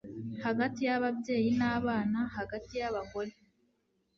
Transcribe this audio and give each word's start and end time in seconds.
hagati 0.45 0.79
y 0.87 0.91
ababyeyi 0.97 1.49
n 1.59 1.61
abana 1.75 2.19
hagati 2.35 2.73
y 2.81 2.85
abagore 2.89 3.31